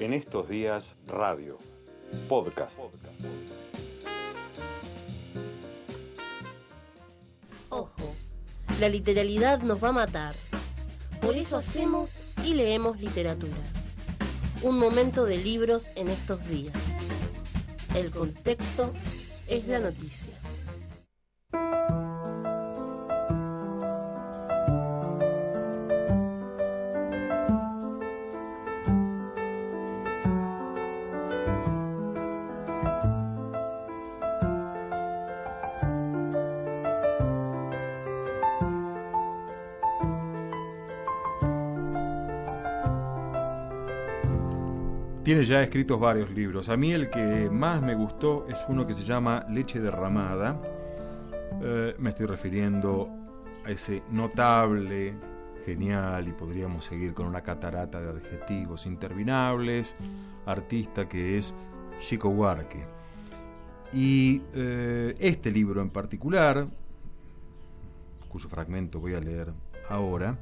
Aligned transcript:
En 0.00 0.14
estos 0.14 0.48
días, 0.48 0.94
radio, 1.06 1.58
podcast. 2.26 2.78
Ojo, 7.68 8.14
la 8.80 8.88
literalidad 8.88 9.60
nos 9.60 9.84
va 9.84 9.90
a 9.90 9.92
matar. 9.92 10.34
Por 11.20 11.36
eso 11.36 11.58
hacemos 11.58 12.12
y 12.42 12.54
leemos 12.54 12.98
literatura. 12.98 13.58
Un 14.62 14.78
momento 14.78 15.26
de 15.26 15.36
libros 15.36 15.90
en 15.96 16.08
estos 16.08 16.48
días. 16.48 16.78
El 17.94 18.10
contexto 18.10 18.94
es 19.48 19.68
la 19.68 19.80
noticia. 19.80 20.29
Tiene 45.22 45.44
ya 45.44 45.62
escritos 45.62 46.00
varios 46.00 46.30
libros. 46.30 46.70
A 46.70 46.78
mí 46.78 46.92
el 46.92 47.10
que 47.10 47.50
más 47.50 47.82
me 47.82 47.94
gustó 47.94 48.46
es 48.48 48.64
uno 48.68 48.86
que 48.86 48.94
se 48.94 49.04
llama 49.04 49.44
Leche 49.50 49.78
derramada. 49.78 50.58
Eh, 51.62 51.94
me 51.98 52.10
estoy 52.10 52.24
refiriendo 52.24 53.10
a 53.66 53.70
ese 53.70 54.02
notable, 54.10 55.14
genial 55.66 56.26
y 56.26 56.32
podríamos 56.32 56.86
seguir 56.86 57.12
con 57.12 57.26
una 57.26 57.42
catarata 57.42 58.00
de 58.00 58.08
adjetivos 58.08 58.86
interminables, 58.86 59.94
artista 60.46 61.06
que 61.06 61.36
es 61.36 61.54
Chico 62.00 62.30
Huarque. 62.30 62.82
Y 63.92 64.40
eh, 64.54 65.14
este 65.18 65.50
libro 65.50 65.82
en 65.82 65.90
particular, 65.90 66.66
cuyo 68.30 68.48
fragmento 68.48 69.00
voy 69.00 69.14
a 69.14 69.20
leer 69.20 69.52
ahora, 69.90 70.38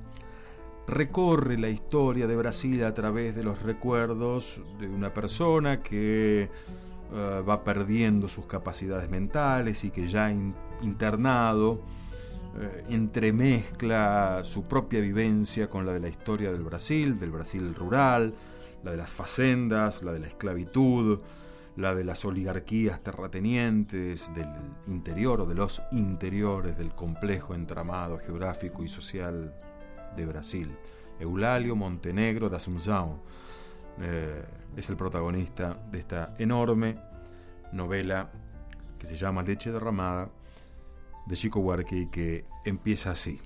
recorre 0.88 1.58
la 1.58 1.68
historia 1.68 2.26
de 2.26 2.34
Brasil 2.34 2.82
a 2.82 2.94
través 2.94 3.36
de 3.36 3.44
los 3.44 3.62
recuerdos 3.62 4.62
de 4.80 4.88
una 4.88 5.12
persona 5.12 5.82
que 5.82 6.48
eh, 7.12 7.42
va 7.46 7.62
perdiendo 7.62 8.26
sus 8.26 8.46
capacidades 8.46 9.10
mentales 9.10 9.84
y 9.84 9.90
que 9.90 10.08
ya 10.08 10.30
internado 10.80 11.82
eh, 12.58 12.86
entremezcla 12.88 14.40
su 14.44 14.64
propia 14.64 15.00
vivencia 15.00 15.68
con 15.68 15.84
la 15.84 15.92
de 15.92 16.00
la 16.00 16.08
historia 16.08 16.50
del 16.50 16.62
Brasil, 16.62 17.18
del 17.18 17.32
Brasil 17.32 17.74
rural, 17.74 18.34
la 18.82 18.92
de 18.92 18.96
las 18.96 19.10
facendas, 19.10 20.02
la 20.02 20.12
de 20.12 20.20
la 20.20 20.28
esclavitud, 20.28 21.20
la 21.76 21.94
de 21.94 22.02
las 22.02 22.24
oligarquías 22.24 23.02
terratenientes 23.02 24.32
del 24.34 24.48
interior 24.86 25.42
o 25.42 25.46
de 25.46 25.54
los 25.54 25.82
interiores 25.92 26.78
del 26.78 26.94
complejo 26.94 27.54
entramado 27.54 28.18
geográfico 28.18 28.82
y 28.82 28.88
social 28.88 29.54
de 30.18 30.26
Brasil. 30.26 30.76
Eulalio 31.18 31.74
Montenegro 31.74 32.48
da 32.48 32.58
Asunción 32.58 33.20
eh, 34.00 34.44
es 34.76 34.90
el 34.90 34.96
protagonista 34.96 35.76
de 35.90 35.98
esta 35.98 36.34
enorme 36.38 36.98
novela 37.72 38.30
que 38.98 39.06
se 39.06 39.16
llama 39.16 39.42
Leche 39.42 39.72
derramada 39.72 40.30
de 41.26 41.36
Chico 41.36 41.60
Huarque 41.60 41.96
y 41.96 42.06
que 42.06 42.44
empieza 42.64 43.10
así. 43.10 43.40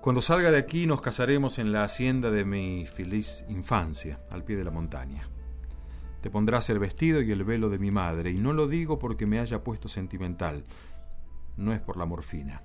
Cuando 0.00 0.22
salga 0.22 0.50
de 0.50 0.58
aquí 0.58 0.86
nos 0.86 1.02
casaremos 1.02 1.58
en 1.58 1.72
la 1.72 1.84
hacienda 1.84 2.30
de 2.30 2.44
mi 2.44 2.86
feliz 2.86 3.44
infancia, 3.48 4.20
al 4.30 4.44
pie 4.44 4.56
de 4.56 4.64
la 4.64 4.70
montaña. 4.70 5.28
Te 6.22 6.30
pondrás 6.30 6.70
el 6.70 6.78
vestido 6.78 7.20
y 7.20 7.30
el 7.32 7.44
velo 7.44 7.68
de 7.68 7.78
mi 7.78 7.90
madre, 7.90 8.30
y 8.30 8.38
no 8.38 8.52
lo 8.52 8.66
digo 8.66 8.98
porque 8.98 9.26
me 9.26 9.40
haya 9.40 9.62
puesto 9.62 9.88
sentimental, 9.88 10.64
no 11.56 11.72
es 11.72 11.80
por 11.80 11.96
la 11.96 12.06
morfina. 12.06 12.62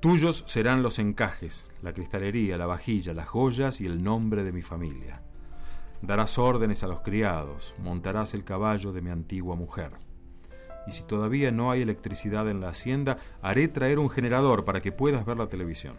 Tuyos 0.00 0.44
serán 0.46 0.82
los 0.82 0.98
encajes, 0.98 1.70
la 1.82 1.92
cristalería, 1.92 2.56
la 2.56 2.64
vajilla, 2.64 3.12
las 3.12 3.28
joyas 3.28 3.82
y 3.82 3.86
el 3.86 4.02
nombre 4.02 4.44
de 4.44 4.52
mi 4.52 4.62
familia. 4.62 5.20
Darás 6.00 6.38
órdenes 6.38 6.82
a 6.82 6.86
los 6.86 7.02
criados, 7.02 7.74
montarás 7.78 8.32
el 8.32 8.42
caballo 8.42 8.92
de 8.92 9.02
mi 9.02 9.10
antigua 9.10 9.56
mujer. 9.56 9.92
Y 10.86 10.92
si 10.92 11.02
todavía 11.02 11.50
no 11.50 11.70
hay 11.70 11.82
electricidad 11.82 12.48
en 12.48 12.62
la 12.62 12.70
hacienda, 12.70 13.18
haré 13.42 13.68
traer 13.68 13.98
un 13.98 14.08
generador 14.08 14.64
para 14.64 14.80
que 14.80 14.90
puedas 14.90 15.26
ver 15.26 15.36
la 15.36 15.48
televisión. 15.48 15.96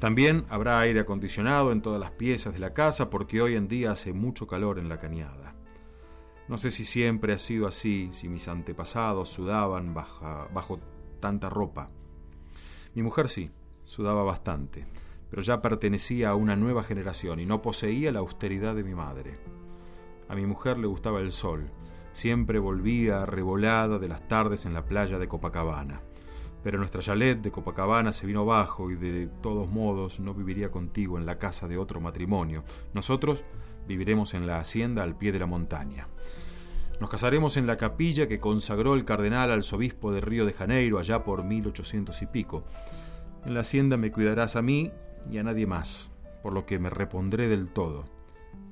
También 0.00 0.44
habrá 0.48 0.80
aire 0.80 0.98
acondicionado 0.98 1.70
en 1.70 1.82
todas 1.82 2.00
las 2.00 2.10
piezas 2.10 2.52
de 2.52 2.58
la 2.58 2.74
casa 2.74 3.10
porque 3.10 3.40
hoy 3.40 3.54
en 3.54 3.68
día 3.68 3.92
hace 3.92 4.12
mucho 4.12 4.48
calor 4.48 4.76
en 4.76 4.88
la 4.88 4.98
cañada. 4.98 5.54
No 6.48 6.58
sé 6.58 6.72
si 6.72 6.84
siempre 6.84 7.32
ha 7.32 7.38
sido 7.38 7.68
así, 7.68 8.08
si 8.10 8.28
mis 8.28 8.48
antepasados 8.48 9.28
sudaban 9.28 9.94
bajo 9.94 10.80
tanta 11.20 11.48
ropa. 11.48 11.90
Mi 12.98 13.04
mujer 13.04 13.28
sí, 13.28 13.52
sudaba 13.84 14.24
bastante, 14.24 14.84
pero 15.30 15.40
ya 15.40 15.62
pertenecía 15.62 16.30
a 16.30 16.34
una 16.34 16.56
nueva 16.56 16.82
generación 16.82 17.38
y 17.38 17.46
no 17.46 17.62
poseía 17.62 18.10
la 18.10 18.18
austeridad 18.18 18.74
de 18.74 18.82
mi 18.82 18.92
madre. 18.92 19.38
A 20.28 20.34
mi 20.34 20.46
mujer 20.46 20.78
le 20.78 20.88
gustaba 20.88 21.20
el 21.20 21.30
sol, 21.30 21.70
siempre 22.12 22.58
volvía 22.58 23.24
revolada 23.24 24.00
de 24.00 24.08
las 24.08 24.26
tardes 24.26 24.66
en 24.66 24.74
la 24.74 24.84
playa 24.84 25.16
de 25.20 25.28
Copacabana. 25.28 26.00
Pero 26.64 26.78
nuestra 26.78 27.00
chalet 27.00 27.40
de 27.40 27.52
Copacabana 27.52 28.12
se 28.12 28.26
vino 28.26 28.40
abajo 28.40 28.90
y 28.90 28.96
de 28.96 29.28
todos 29.42 29.70
modos 29.70 30.18
no 30.18 30.34
viviría 30.34 30.72
contigo 30.72 31.18
en 31.18 31.24
la 31.24 31.38
casa 31.38 31.68
de 31.68 31.78
otro 31.78 32.00
matrimonio. 32.00 32.64
Nosotros 32.94 33.44
viviremos 33.86 34.34
en 34.34 34.48
la 34.48 34.58
hacienda 34.58 35.04
al 35.04 35.16
pie 35.16 35.30
de 35.30 35.38
la 35.38 35.46
montaña. 35.46 36.08
Nos 37.00 37.10
casaremos 37.10 37.56
en 37.56 37.68
la 37.68 37.76
capilla 37.76 38.26
que 38.26 38.40
consagró 38.40 38.94
el 38.94 39.04
cardenal 39.04 39.52
arzobispo 39.52 40.10
de 40.12 40.20
Río 40.20 40.44
de 40.44 40.52
Janeiro 40.52 40.98
allá 40.98 41.22
por 41.22 41.44
1800 41.44 42.22
y 42.22 42.26
pico. 42.26 42.64
En 43.44 43.54
la 43.54 43.60
hacienda 43.60 43.96
me 43.96 44.10
cuidarás 44.10 44.56
a 44.56 44.62
mí 44.62 44.90
y 45.30 45.38
a 45.38 45.44
nadie 45.44 45.66
más, 45.66 46.10
por 46.42 46.52
lo 46.52 46.66
que 46.66 46.80
me 46.80 46.90
repondré 46.90 47.48
del 47.48 47.70
todo. 47.70 48.04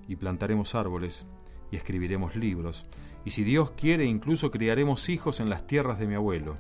Y 0.09 0.17
plantaremos 0.17 0.75
árboles 0.75 1.27
y 1.71 1.77
escribiremos 1.77 2.35
libros, 2.35 2.87
y 3.25 3.31
si 3.31 3.45
Dios 3.45 3.73
quiere 3.73 4.07
incluso 4.07 4.51
criaremos 4.51 5.09
hijos 5.09 5.39
en 5.41 5.49
las 5.49 5.67
tierras 5.67 5.99
de 5.99 6.07
mi 6.07 6.15
abuelo. 6.15 6.57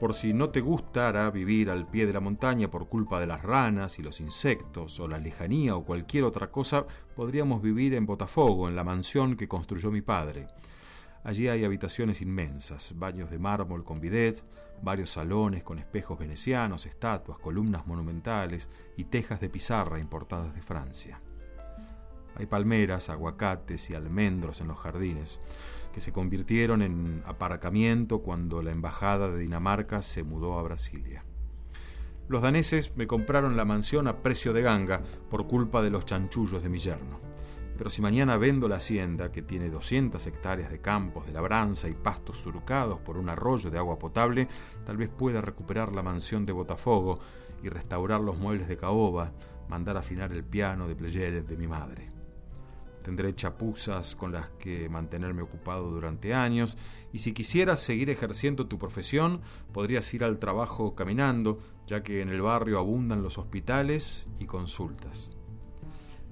Por 0.00 0.12
si 0.12 0.34
no 0.34 0.50
te 0.50 0.60
gustara 0.60 1.30
vivir 1.30 1.70
al 1.70 1.88
pie 1.88 2.06
de 2.06 2.12
la 2.12 2.20
montaña 2.20 2.70
por 2.70 2.86
culpa 2.86 3.18
de 3.18 3.26
las 3.26 3.42
ranas 3.42 3.98
y 3.98 4.02
los 4.02 4.20
insectos, 4.20 5.00
o 5.00 5.08
la 5.08 5.18
lejanía 5.18 5.74
o 5.74 5.84
cualquier 5.84 6.24
otra 6.24 6.50
cosa, 6.50 6.84
podríamos 7.14 7.62
vivir 7.62 7.94
en 7.94 8.04
Botafogo, 8.04 8.68
en 8.68 8.76
la 8.76 8.84
mansión 8.84 9.36
que 9.36 9.48
construyó 9.48 9.90
mi 9.90 10.02
padre. 10.02 10.48
Allí 11.24 11.48
hay 11.48 11.64
habitaciones 11.64 12.20
inmensas, 12.20 12.92
baños 12.94 13.30
de 13.30 13.38
mármol 13.38 13.84
con 13.84 13.98
bidet, 13.98 14.44
varios 14.82 15.10
salones 15.10 15.64
con 15.64 15.78
espejos 15.78 16.18
venecianos, 16.18 16.84
estatuas, 16.84 17.38
columnas 17.38 17.86
monumentales 17.86 18.68
y 18.98 19.04
tejas 19.04 19.40
de 19.40 19.48
pizarra 19.48 19.98
importadas 19.98 20.54
de 20.54 20.60
Francia. 20.60 21.20
Hay 22.38 22.46
palmeras, 22.46 23.08
aguacates 23.08 23.88
y 23.90 23.94
almendros 23.94 24.60
en 24.60 24.68
los 24.68 24.78
jardines, 24.78 25.40
que 25.92 26.00
se 26.00 26.12
convirtieron 26.12 26.82
en 26.82 27.22
aparcamiento 27.26 28.20
cuando 28.20 28.62
la 28.62 28.72
embajada 28.72 29.30
de 29.30 29.38
Dinamarca 29.38 30.02
se 30.02 30.22
mudó 30.22 30.58
a 30.58 30.62
Brasilia. 30.62 31.24
Los 32.28 32.42
daneses 32.42 32.96
me 32.96 33.06
compraron 33.06 33.56
la 33.56 33.64
mansión 33.64 34.08
a 34.08 34.16
precio 34.16 34.52
de 34.52 34.60
ganga 34.60 35.00
por 35.30 35.46
culpa 35.46 35.80
de 35.80 35.90
los 35.90 36.04
chanchullos 36.04 36.62
de 36.62 36.68
mi 36.68 36.78
yerno. 36.78 37.20
Pero 37.78 37.88
si 37.88 38.02
mañana 38.02 38.36
vendo 38.36 38.68
la 38.68 38.76
hacienda, 38.76 39.30
que 39.30 39.42
tiene 39.42 39.70
200 39.70 40.26
hectáreas 40.26 40.70
de 40.70 40.80
campos 40.80 41.26
de 41.26 41.32
labranza 41.32 41.88
y 41.88 41.94
pastos 41.94 42.38
surcados 42.38 42.98
por 43.00 43.16
un 43.16 43.28
arroyo 43.28 43.70
de 43.70 43.78
agua 43.78 43.98
potable, 43.98 44.48
tal 44.84 44.96
vez 44.96 45.08
pueda 45.08 45.40
recuperar 45.40 45.92
la 45.92 46.02
mansión 46.02 46.46
de 46.46 46.52
Botafogo 46.52 47.20
y 47.62 47.68
restaurar 47.68 48.20
los 48.20 48.38
muebles 48.38 48.66
de 48.66 48.76
caoba, 48.76 49.32
mandar 49.68 49.96
afinar 49.96 50.32
el 50.32 50.42
piano 50.42 50.88
de 50.88 50.96
Pleyel 50.96 51.46
de 51.46 51.56
mi 51.56 51.66
madre. 51.66 52.15
Tendré 53.06 53.36
chapuzas 53.36 54.16
con 54.16 54.32
las 54.32 54.48
que 54.58 54.88
mantenerme 54.88 55.40
ocupado 55.40 55.92
durante 55.92 56.34
años 56.34 56.76
y 57.12 57.18
si 57.18 57.32
quisieras 57.32 57.78
seguir 57.78 58.10
ejerciendo 58.10 58.66
tu 58.66 58.80
profesión 58.80 59.42
podrías 59.72 60.12
ir 60.12 60.24
al 60.24 60.40
trabajo 60.40 60.96
caminando, 60.96 61.60
ya 61.86 62.02
que 62.02 62.20
en 62.20 62.30
el 62.30 62.42
barrio 62.42 62.80
abundan 62.80 63.22
los 63.22 63.38
hospitales 63.38 64.26
y 64.40 64.46
consultas. 64.46 65.30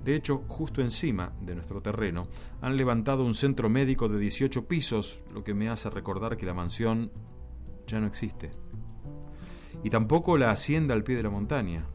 De 0.03 0.17
hecho, 0.17 0.43
justo 0.49 0.81
encima 0.81 1.33
de 1.43 1.55
nuestro 1.55 1.81
terreno 1.81 2.27
han 2.61 2.77
levantado 2.77 3.25
un 3.25 3.35
centro 3.35 3.69
médico 3.69 4.09
de 4.09 4.19
18 4.19 4.67
pisos, 4.67 5.23
lo 5.33 5.45
que 5.45 5.55
me 5.55 5.69
hace 5.69 5.89
recordar 5.91 6.37
que 6.37 6.45
la 6.45 6.55
mansión 6.55 7.13
ya 7.87 8.01
no 8.01 8.09
existe. 8.09 8.51
Y 9.85 9.91
tampoco 9.91 10.37
la 10.39 10.51
hacienda 10.51 10.93
al 10.93 11.05
pie 11.05 11.15
de 11.15 11.23
la 11.23 11.31
montaña. 11.31 11.87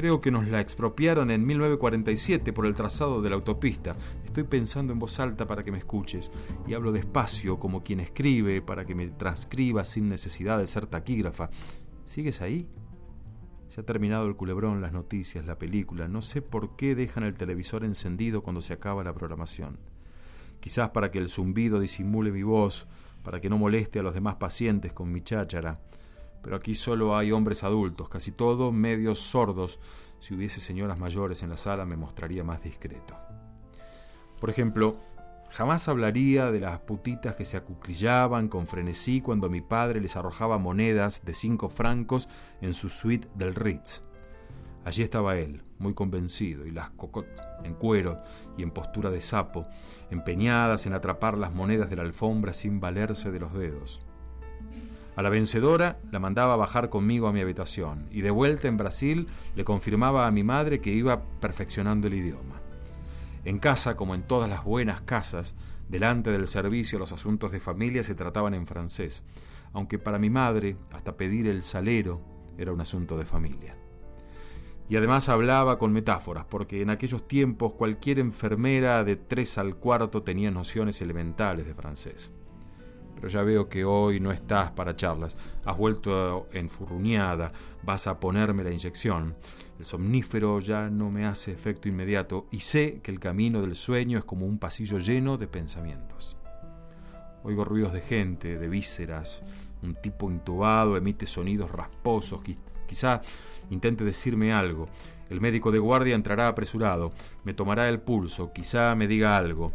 Creo 0.00 0.22
que 0.22 0.30
nos 0.30 0.48
la 0.48 0.62
expropiaron 0.62 1.30
en 1.30 1.44
1947 1.44 2.54
por 2.54 2.64
el 2.64 2.72
trazado 2.72 3.20
de 3.20 3.28
la 3.28 3.36
autopista. 3.36 3.94
Estoy 4.24 4.44
pensando 4.44 4.94
en 4.94 4.98
voz 4.98 5.20
alta 5.20 5.46
para 5.46 5.62
que 5.62 5.70
me 5.70 5.76
escuches 5.76 6.30
y 6.66 6.72
hablo 6.72 6.90
despacio 6.90 7.58
como 7.58 7.82
quien 7.82 8.00
escribe 8.00 8.62
para 8.62 8.86
que 8.86 8.94
me 8.94 9.06
transcriba 9.10 9.84
sin 9.84 10.08
necesidad 10.08 10.56
de 10.56 10.66
ser 10.68 10.86
taquígrafa. 10.86 11.50
¿Sigues 12.06 12.40
ahí? 12.40 12.66
Se 13.68 13.82
ha 13.82 13.84
terminado 13.84 14.26
el 14.26 14.36
culebrón, 14.36 14.80
las 14.80 14.94
noticias, 14.94 15.44
la 15.44 15.58
película. 15.58 16.08
No 16.08 16.22
sé 16.22 16.40
por 16.40 16.76
qué 16.76 16.94
dejan 16.94 17.24
el 17.24 17.34
televisor 17.34 17.84
encendido 17.84 18.42
cuando 18.42 18.62
se 18.62 18.72
acaba 18.72 19.04
la 19.04 19.12
programación. 19.12 19.80
Quizás 20.60 20.88
para 20.88 21.10
que 21.10 21.18
el 21.18 21.28
zumbido 21.28 21.78
disimule 21.78 22.32
mi 22.32 22.42
voz, 22.42 22.88
para 23.22 23.38
que 23.38 23.50
no 23.50 23.58
moleste 23.58 23.98
a 23.98 24.02
los 24.02 24.14
demás 24.14 24.36
pacientes 24.36 24.94
con 24.94 25.12
mi 25.12 25.20
cháchara. 25.20 25.78
Pero 26.42 26.56
aquí 26.56 26.74
solo 26.74 27.16
hay 27.16 27.32
hombres 27.32 27.64
adultos, 27.64 28.08
casi 28.08 28.32
todos 28.32 28.72
medios 28.72 29.20
sordos. 29.20 29.78
Si 30.20 30.34
hubiese 30.34 30.60
señoras 30.60 30.98
mayores 30.98 31.42
en 31.42 31.50
la 31.50 31.56
sala 31.56 31.84
me 31.84 31.96
mostraría 31.96 32.44
más 32.44 32.62
discreto. 32.62 33.16
Por 34.40 34.50
ejemplo, 34.50 34.98
Jamás 35.50 35.88
hablaría 35.88 36.52
de 36.52 36.60
las 36.60 36.78
putitas 36.80 37.34
que 37.34 37.44
se 37.44 37.56
acuclillaban 37.56 38.48
con 38.48 38.68
frenesí 38.68 39.20
cuando 39.20 39.50
mi 39.50 39.60
padre 39.60 40.00
les 40.00 40.16
arrojaba 40.16 40.58
monedas 40.58 41.24
de 41.24 41.34
cinco 41.34 41.68
francos 41.68 42.28
en 42.60 42.72
su 42.72 42.88
suite 42.88 43.28
del 43.34 43.56
Ritz. 43.56 44.02
Allí 44.84 45.02
estaba 45.02 45.36
él, 45.36 45.62
muy 45.78 45.92
convencido, 45.92 46.66
y 46.66 46.70
las 46.70 46.90
cocot 46.90 47.26
en 47.64 47.74
cuero 47.74 48.22
y 48.56 48.62
en 48.62 48.70
postura 48.70 49.10
de 49.10 49.20
sapo, 49.20 49.66
empeñadas 50.10 50.86
en 50.86 50.94
atrapar 50.94 51.36
las 51.36 51.52
monedas 51.52 51.90
de 51.90 51.96
la 51.96 52.02
alfombra 52.02 52.52
sin 52.52 52.80
valerse 52.80 53.30
de 53.30 53.40
los 53.40 53.52
dedos. 53.52 54.06
A 55.20 55.22
la 55.22 55.28
vencedora 55.28 55.98
la 56.10 56.18
mandaba 56.18 56.56
bajar 56.56 56.88
conmigo 56.88 57.28
a 57.28 57.32
mi 57.34 57.42
habitación, 57.42 58.08
y 58.10 58.22
de 58.22 58.30
vuelta 58.30 58.68
en 58.68 58.78
Brasil 58.78 59.26
le 59.54 59.64
confirmaba 59.64 60.26
a 60.26 60.30
mi 60.30 60.42
madre 60.42 60.80
que 60.80 60.94
iba 60.94 61.22
perfeccionando 61.42 62.06
el 62.06 62.14
idioma. 62.14 62.62
En 63.44 63.58
casa, 63.58 63.98
como 63.98 64.14
en 64.14 64.22
todas 64.22 64.48
las 64.48 64.64
buenas 64.64 65.02
casas, 65.02 65.54
delante 65.90 66.32
del 66.32 66.46
servicio 66.46 66.98
los 66.98 67.12
asuntos 67.12 67.52
de 67.52 67.60
familia 67.60 68.02
se 68.02 68.14
trataban 68.14 68.54
en 68.54 68.66
francés, 68.66 69.22
aunque 69.74 69.98
para 69.98 70.18
mi 70.18 70.30
madre, 70.30 70.78
hasta 70.90 71.18
pedir 71.18 71.48
el 71.48 71.64
salero 71.64 72.22
era 72.56 72.72
un 72.72 72.80
asunto 72.80 73.18
de 73.18 73.26
familia. 73.26 73.76
Y 74.88 74.96
además 74.96 75.28
hablaba 75.28 75.78
con 75.78 75.92
metáforas, 75.92 76.46
porque 76.46 76.80
en 76.80 76.88
aquellos 76.88 77.28
tiempos 77.28 77.74
cualquier 77.74 78.20
enfermera 78.20 79.04
de 79.04 79.16
tres 79.16 79.58
al 79.58 79.76
cuarto 79.76 80.22
tenía 80.22 80.50
nociones 80.50 81.02
elementales 81.02 81.66
de 81.66 81.74
francés. 81.74 82.32
Pero 83.20 83.28
ya 83.28 83.42
veo 83.42 83.68
que 83.68 83.84
hoy 83.84 84.18
no 84.18 84.32
estás 84.32 84.70
para 84.70 84.96
charlas, 84.96 85.36
has 85.64 85.76
vuelto 85.76 86.48
enfurruñada, 86.52 87.52
vas 87.82 88.06
a 88.06 88.18
ponerme 88.18 88.64
la 88.64 88.70
inyección. 88.70 89.34
El 89.78 89.84
somnífero 89.84 90.58
ya 90.60 90.88
no 90.88 91.10
me 91.10 91.26
hace 91.26 91.52
efecto 91.52 91.88
inmediato 91.88 92.46
y 92.50 92.60
sé 92.60 93.00
que 93.02 93.10
el 93.10 93.20
camino 93.20 93.60
del 93.60 93.76
sueño 93.76 94.18
es 94.18 94.24
como 94.24 94.46
un 94.46 94.58
pasillo 94.58 94.98
lleno 94.98 95.36
de 95.36 95.48
pensamientos. 95.48 96.36
Oigo 97.42 97.64
ruidos 97.64 97.92
de 97.92 98.00
gente, 98.00 98.58
de 98.58 98.68
vísceras, 98.68 99.42
un 99.82 99.94
tipo 99.94 100.30
intubado 100.30 100.96
emite 100.96 101.26
sonidos 101.26 101.70
rasposos, 101.70 102.42
quizá 102.86 103.20
intente 103.70 104.04
decirme 104.04 104.52
algo. 104.52 104.86
El 105.30 105.40
médico 105.40 105.70
de 105.70 105.78
guardia 105.78 106.14
entrará 106.14 106.48
apresurado, 106.48 107.12
me 107.44 107.54
tomará 107.54 107.88
el 107.88 108.00
pulso, 108.00 108.52
quizá 108.52 108.94
me 108.94 109.06
diga 109.06 109.36
algo. 109.36 109.72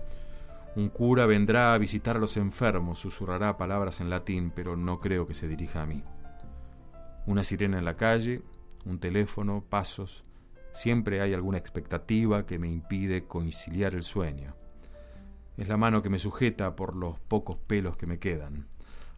Un 0.75 0.89
cura 0.89 1.25
vendrá 1.25 1.73
a 1.73 1.77
visitar 1.77 2.17
a 2.17 2.19
los 2.19 2.35
enfermos, 2.35 2.99
susurrará 2.99 3.55
palabras 3.55 4.01
en 4.01 4.09
latín, 4.09 4.51
pero 4.53 4.75
no 4.75 4.99
creo 4.99 5.25
que 5.25 5.33
se 5.33 5.47
dirija 5.47 5.83
a 5.83 5.85
mí. 5.85 6.03
Una 7.25 7.45
sirena 7.45 7.79
en 7.79 7.85
la 7.85 7.95
calle, 7.95 8.41
un 8.85 8.99
teléfono, 8.99 9.63
pasos, 9.69 10.25
siempre 10.73 11.21
hay 11.21 11.33
alguna 11.33 11.57
expectativa 11.57 12.45
que 12.45 12.59
me 12.59 12.69
impide 12.69 13.25
conciliar 13.25 13.95
el 13.95 14.03
sueño. 14.03 14.53
Es 15.55 15.69
la 15.69 15.77
mano 15.77 16.01
que 16.01 16.09
me 16.09 16.19
sujeta 16.19 16.75
por 16.75 16.97
los 16.97 17.19
pocos 17.21 17.55
pelos 17.55 17.95
que 17.95 18.05
me 18.05 18.19
quedan, 18.19 18.67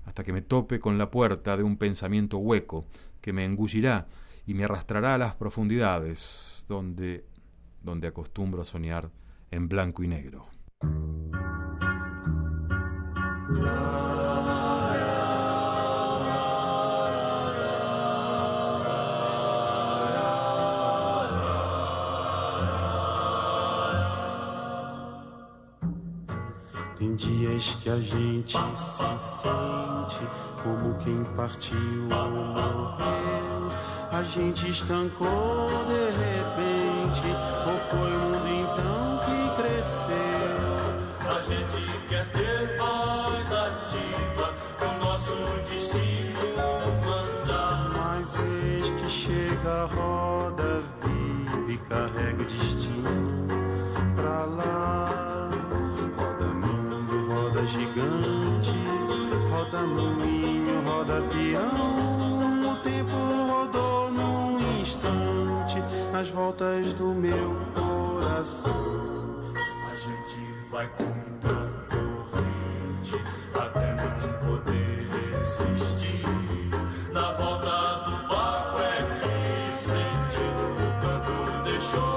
hasta 0.05 0.23
que 0.23 0.33
me 0.33 0.43
tope 0.43 0.79
con 0.79 0.99
la 0.99 1.09
puerta 1.09 1.57
de 1.57 1.63
un 1.63 1.77
pensamiento 1.77 2.37
hueco 2.37 2.85
que 3.19 3.33
me 3.33 3.43
engullirá 3.43 4.05
y 4.45 4.53
me 4.53 4.65
arrastrará 4.65 5.15
a 5.15 5.17
las 5.17 5.33
profundidades 5.33 6.65
donde, 6.69 7.25
donde 7.81 8.07
acostumbro 8.09 8.61
a 8.61 8.65
soñar 8.65 9.09
en 9.49 9.67
blanco 9.67 10.03
y 10.03 10.07
negro. 10.07 10.56
Tem 10.79 10.85
dias 27.15 27.77
que 27.81 27.89
a 27.89 27.99
gente 27.99 28.57
se 28.75 29.17
sente 29.17 30.19
como 30.61 30.93
quem 30.99 31.23
partiu 31.35 31.79
ou 32.11 32.29
morreu. 32.29 33.71
A 34.11 34.21
gente 34.21 34.69
estancou 34.69 35.69
de 35.87 36.11
repente, 36.11 37.21
ou 37.65 37.77
foi 37.89 38.15
o 38.15 38.19
mundo 38.19 38.47
então 38.47 39.16
que? 39.87 41.27
A 41.27 41.41
gente 41.41 42.07
quer 42.07 42.25
ter 42.31 42.77
voz 42.77 43.53
ativa, 43.53 44.55
o 44.81 45.03
nosso 45.03 45.35
destino 45.69 46.47
mandar. 47.05 47.91
Mas 47.93 48.35
eis 48.35 48.89
que 48.91 49.09
chega 49.09 49.83
a 49.83 49.85
roda 49.85 50.81
viva 51.03 51.71
e 51.71 51.77
carrega 51.89 52.41
o 52.41 52.45
destino 52.45 53.47
pra 54.15 54.45
lá. 54.45 55.49
Roda 56.17 56.47
mundo, 56.47 57.33
roda 57.33 57.65
gigante, 57.65 58.73
roda 59.51 59.81
moinho, 59.81 60.81
roda 60.85 61.21
peão. 61.29 62.71
O 62.71 62.75
tempo 62.81 63.17
rodou 63.49 64.11
num 64.11 64.59
instante 64.81 65.83
nas 66.11 66.29
voltas 66.29 66.93
do 66.93 67.13
meu 67.13 67.55
coração. 67.75 69.26
Gente 69.97 70.37
vai 70.69 70.87
contra 70.89 71.57
a 71.57 71.67
corrente 71.89 73.15
até 73.55 73.95
não 73.95 74.19
poder 74.45 75.07
resistir. 75.09 76.23
Na 77.11 77.31
volta 77.31 78.03
do 78.05 78.27
barco 78.27 78.77
é 78.79 79.01
que 79.19 79.75
sente 79.75 80.43
o 80.43 81.01
canto 81.01 81.63
deixou 81.63 82.16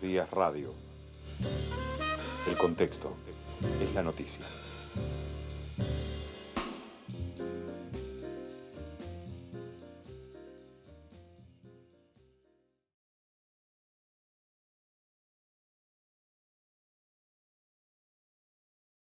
Días 0.00 0.30
Radio. 0.30 0.72
El 2.48 2.56
contexto 2.56 3.14
es 3.82 3.94
la 3.94 4.02
noticia. 4.02 4.44